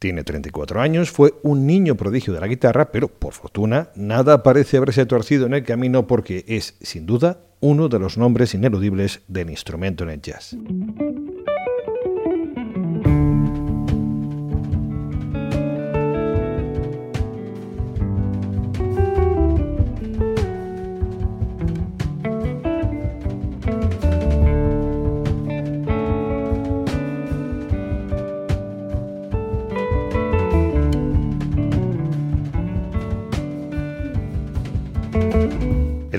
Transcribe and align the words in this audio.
Tiene 0.00 0.24
34 0.24 0.80
años, 0.80 1.10
fue 1.10 1.34
un 1.42 1.66
niño 1.66 1.94
prodigio 1.94 2.32
de 2.32 2.40
la 2.40 2.46
guitarra, 2.46 2.90
pero 2.90 3.08
por 3.08 3.34
fortuna 3.34 3.90
nada 3.94 4.42
parece 4.42 4.78
haberse 4.78 5.04
torcido 5.04 5.44
en 5.44 5.52
el 5.52 5.62
camino 5.62 6.06
porque 6.06 6.42
es, 6.48 6.74
sin 6.80 7.04
duda, 7.04 7.40
uno 7.60 7.90
de 7.90 7.98
los 7.98 8.16
nombres 8.16 8.54
ineludibles 8.54 9.20
del 9.28 9.50
instrumento 9.50 10.04
en 10.04 10.10
el 10.10 10.22
jazz. 10.22 10.56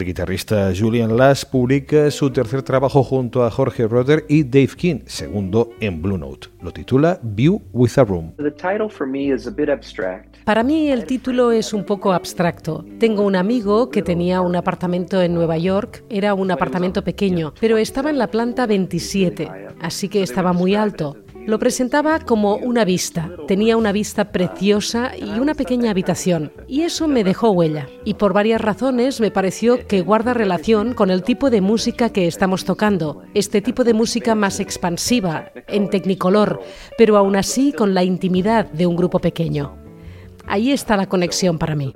El 0.01 0.07
guitarrista 0.07 0.71
Julian 0.75 1.15
Lash 1.15 1.45
publica 1.45 2.09
su 2.09 2.31
tercer 2.31 2.63
trabajo 2.63 3.03
junto 3.03 3.45
a 3.45 3.51
Jorge 3.51 3.87
Roder 3.87 4.25
y 4.27 4.41
Dave 4.41 4.71
King, 4.75 5.01
segundo 5.05 5.69
en 5.79 6.01
Blue 6.01 6.17
Note. 6.17 6.47
Lo 6.59 6.73
titula 6.73 7.19
View 7.21 7.61
with 7.71 7.91
a 7.97 8.03
Room. 8.03 8.33
Para 10.43 10.63
mí 10.63 10.89
el 10.89 11.05
título 11.05 11.51
es 11.51 11.71
un 11.71 11.85
poco 11.85 12.13
abstracto. 12.13 12.83
Tengo 12.99 13.21
un 13.21 13.35
amigo 13.35 13.91
que 13.91 14.01
tenía 14.01 14.41
un 14.41 14.55
apartamento 14.55 15.21
en 15.21 15.35
Nueva 15.35 15.59
York, 15.59 16.03
era 16.09 16.33
un 16.33 16.49
apartamento 16.49 17.03
pequeño, 17.03 17.53
pero 17.61 17.77
estaba 17.77 18.09
en 18.09 18.17
la 18.17 18.31
planta 18.31 18.65
27, 18.65 19.51
así 19.81 20.09
que 20.09 20.23
estaba 20.23 20.51
muy 20.51 20.73
alto. 20.73 21.15
Lo 21.45 21.57
presentaba 21.57 22.19
como 22.19 22.55
una 22.55 22.85
vista. 22.85 23.31
Tenía 23.47 23.75
una 23.75 23.91
vista 23.91 24.31
preciosa 24.31 25.17
y 25.17 25.39
una 25.39 25.55
pequeña 25.55 25.89
habitación. 25.89 26.51
Y 26.67 26.81
eso 26.81 27.07
me 27.07 27.23
dejó 27.23 27.51
huella. 27.51 27.87
Y 28.05 28.13
por 28.13 28.33
varias 28.33 28.61
razones 28.61 29.19
me 29.19 29.31
pareció 29.31 29.87
que 29.87 30.01
guarda 30.01 30.33
relación 30.33 30.93
con 30.93 31.09
el 31.09 31.23
tipo 31.23 31.49
de 31.49 31.61
música 31.61 32.09
que 32.09 32.27
estamos 32.27 32.63
tocando. 32.63 33.23
Este 33.33 33.61
tipo 33.61 33.83
de 33.83 33.93
música 33.93 34.35
más 34.35 34.59
expansiva, 34.59 35.51
en 35.67 35.89
tecnicolor, 35.89 36.61
pero 36.97 37.17
aún 37.17 37.35
así 37.35 37.73
con 37.73 37.93
la 37.93 38.03
intimidad 38.03 38.69
de 38.71 38.85
un 38.85 38.95
grupo 38.95 39.19
pequeño. 39.19 39.75
Ahí 40.45 40.71
está 40.71 40.95
la 40.95 41.07
conexión 41.07 41.57
para 41.57 41.75
mí. 41.75 41.93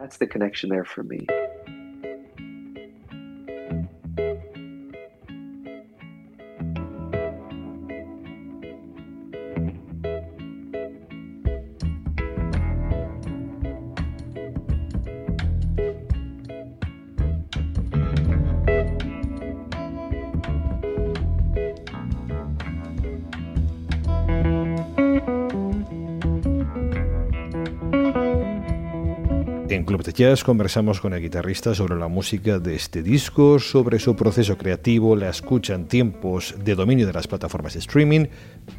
En 29.67 29.83
Club 29.83 30.03
de 30.03 30.13
Jazz 30.13 30.43
conversamos 30.43 31.01
con 31.01 31.13
el 31.13 31.21
guitarrista 31.21 31.73
sobre 31.73 31.95
la 31.95 32.07
música 32.07 32.59
de 32.59 32.75
este 32.75 33.01
disco, 33.01 33.57
sobre 33.57 33.97
su 33.97 34.15
proceso 34.15 34.59
creativo, 34.59 35.15
la 35.15 35.29
escucha 35.29 35.73
en 35.73 35.87
tiempos 35.87 36.55
de 36.63 36.75
dominio 36.75 37.07
de 37.07 37.13
las 37.13 37.27
plataformas 37.27 37.73
de 37.73 37.79
streaming, 37.79 38.27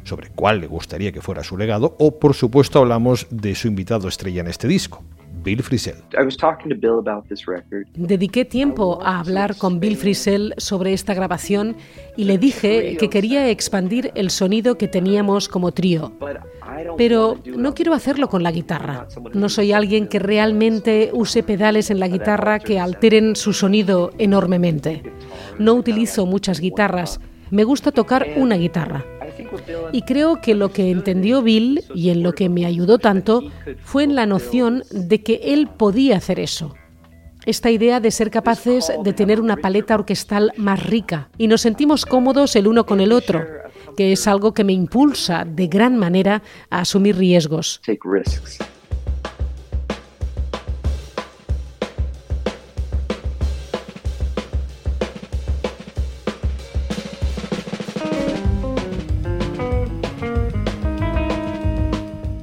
sobre 0.05 0.29
cuál 0.29 0.61
le 0.61 0.67
gustaría 0.67 1.11
que 1.11 1.21
fuera 1.21 1.43
su 1.43 1.57
legado, 1.57 1.97
o 1.99 2.17
por 2.17 2.33
supuesto 2.33 2.79
hablamos 2.79 3.27
de 3.29 3.53
su 3.53 3.67
invitado 3.67 4.07
estrella 4.07 4.39
en 4.39 4.47
este 4.47 4.69
disco, 4.69 5.03
Bill 5.43 5.61
Frisell. 5.61 5.97
Dediqué 7.95 8.45
tiempo 8.45 8.99
a 9.03 9.19
hablar 9.19 9.57
con 9.57 9.81
Bill 9.81 9.97
Frisell 9.97 10.53
sobre 10.55 10.93
esta 10.93 11.13
grabación 11.13 11.75
y 12.15 12.23
le 12.23 12.37
dije 12.37 12.95
que 12.97 13.09
quería 13.09 13.49
expandir 13.49 14.11
el 14.15 14.29
sonido 14.29 14.77
que 14.77 14.87
teníamos 14.87 15.49
como 15.49 15.73
trío. 15.73 16.13
Pero 16.97 17.37
no 17.45 17.73
quiero 17.73 17.93
hacerlo 17.93 18.29
con 18.29 18.43
la 18.43 18.51
guitarra. 18.51 19.07
No 19.33 19.49
soy 19.49 19.71
alguien 19.71 20.07
que 20.07 20.19
realmente 20.19 21.09
use 21.13 21.43
pedales 21.43 21.89
en 21.89 21.99
la 21.99 22.07
guitarra 22.07 22.59
que 22.59 22.79
alteren 22.79 23.35
su 23.35 23.53
sonido 23.53 24.11
enormemente. 24.17 25.03
No 25.59 25.73
utilizo 25.73 26.25
muchas 26.25 26.59
guitarras. 26.59 27.19
Me 27.49 27.63
gusta 27.63 27.91
tocar 27.91 28.27
una 28.35 28.57
guitarra. 28.57 29.05
Y 29.91 30.01
creo 30.01 30.41
que 30.41 30.55
lo 30.55 30.71
que 30.71 30.91
entendió 30.91 31.41
Bill 31.41 31.83
y 31.93 32.09
en 32.09 32.23
lo 32.23 32.33
que 32.33 32.49
me 32.49 32.65
ayudó 32.65 32.97
tanto 32.97 33.43
fue 33.81 34.03
en 34.03 34.15
la 34.15 34.25
noción 34.25 34.83
de 34.91 35.21
que 35.21 35.41
él 35.43 35.67
podía 35.67 36.17
hacer 36.17 36.39
eso. 36.39 36.75
Esta 37.45 37.71
idea 37.71 38.01
de 38.01 38.11
ser 38.11 38.29
capaces 38.29 38.91
de 39.03 39.13
tener 39.13 39.39
una 39.39 39.55
paleta 39.55 39.95
orquestal 39.95 40.51
más 40.57 40.85
rica 40.85 41.29
y 41.37 41.47
nos 41.47 41.61
sentimos 41.61 42.05
cómodos 42.05 42.57
el 42.57 42.67
uno 42.67 42.85
con 42.85 42.99
el 42.99 43.13
otro, 43.13 43.45
que 43.97 44.13
es 44.13 44.27
algo 44.27 44.53
que 44.53 44.63
me 44.63 44.73
impulsa 44.73 45.43
de 45.43 45.67
gran 45.67 45.97
manera 45.97 46.43
a 46.69 46.81
asumir 46.81 47.17
riesgos. 47.17 47.81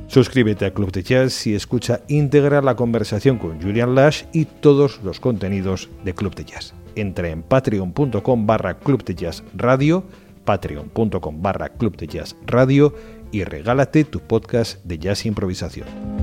Suscríbete 0.08 0.64
a 0.64 0.72
Club 0.72 0.92
de 0.92 1.02
Jazz 1.02 1.44
y 1.46 1.54
escucha 1.54 2.02
íntegra 2.06 2.62
la 2.62 2.76
conversación 2.76 3.36
con 3.38 3.60
Julian 3.60 3.96
Lash 3.96 4.24
y 4.32 4.44
todos 4.44 5.00
los 5.02 5.18
contenidos 5.18 5.88
de 6.04 6.14
Club 6.14 6.36
de 6.36 6.44
Jazz. 6.44 6.72
Entra 6.94 7.30
en 7.30 7.42
patreon.com 7.42 8.46
barra 8.46 8.78
Club 8.78 9.04
de 9.04 9.16
Jazz 9.16 9.42
Radio, 9.56 10.04
patreon.com 10.44 11.42
barra 11.42 11.70
Club 11.70 11.96
de 11.96 12.06
Jazz 12.06 12.36
Radio 12.46 12.94
y 13.32 13.44
regálate 13.44 14.04
tu 14.04 14.20
podcast 14.20 14.84
de 14.84 14.98
jazz 14.98 15.26
improvisación. 15.26 16.13